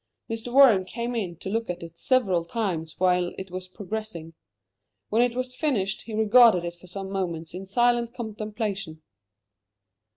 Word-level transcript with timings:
Mr. 0.27 0.51
Warren 0.51 0.83
came 0.83 1.13
in 1.13 1.35
to 1.35 1.47
look 1.49 1.69
at 1.69 1.83
it 1.83 1.95
several 1.95 2.43
times 2.43 2.99
while 2.99 3.35
it 3.37 3.51
was 3.51 3.67
progressing. 3.67 4.33
When 5.09 5.21
it 5.21 5.35
was 5.35 5.53
finished, 5.53 6.01
he 6.07 6.15
regarded 6.15 6.65
it 6.65 6.73
for 6.73 6.87
some 6.87 7.11
moments 7.11 7.53
in 7.53 7.67
silent 7.67 8.11
contemplation. 8.11 9.03